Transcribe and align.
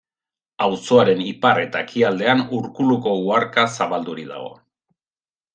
Auzoaren 0.67 1.21
ipar 1.33 1.61
eta 1.65 1.83
ekialdean 1.87 2.43
Urkuluko 2.61 3.13
uharka 3.21 3.69
zabaldurik 3.79 4.33
dago. 4.35 4.53